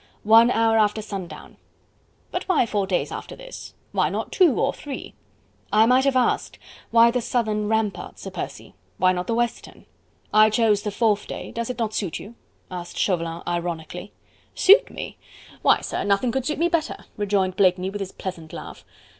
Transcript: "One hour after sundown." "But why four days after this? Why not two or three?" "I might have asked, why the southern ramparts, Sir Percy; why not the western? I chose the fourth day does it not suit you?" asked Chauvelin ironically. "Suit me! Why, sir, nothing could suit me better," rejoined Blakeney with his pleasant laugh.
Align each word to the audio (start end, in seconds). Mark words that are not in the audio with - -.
"One 0.23 0.49
hour 0.49 0.79
after 0.79 0.99
sundown." 0.99 1.57
"But 2.31 2.45
why 2.49 2.65
four 2.65 2.87
days 2.87 3.11
after 3.11 3.35
this? 3.35 3.75
Why 3.91 4.09
not 4.09 4.31
two 4.31 4.59
or 4.59 4.73
three?" 4.73 5.13
"I 5.71 5.85
might 5.85 6.05
have 6.05 6.15
asked, 6.15 6.57
why 6.89 7.11
the 7.11 7.21
southern 7.21 7.69
ramparts, 7.69 8.23
Sir 8.23 8.31
Percy; 8.31 8.73
why 8.97 9.11
not 9.11 9.27
the 9.27 9.35
western? 9.35 9.85
I 10.33 10.49
chose 10.49 10.81
the 10.81 10.89
fourth 10.89 11.27
day 11.27 11.51
does 11.51 11.69
it 11.69 11.77
not 11.77 11.93
suit 11.93 12.17
you?" 12.17 12.33
asked 12.71 12.97
Chauvelin 12.97 13.43
ironically. 13.47 14.11
"Suit 14.55 14.89
me! 14.89 15.19
Why, 15.61 15.81
sir, 15.81 16.03
nothing 16.03 16.31
could 16.31 16.47
suit 16.47 16.57
me 16.57 16.67
better," 16.67 17.05
rejoined 17.15 17.55
Blakeney 17.55 17.91
with 17.91 17.99
his 18.01 18.11
pleasant 18.11 18.53
laugh. 18.53 18.83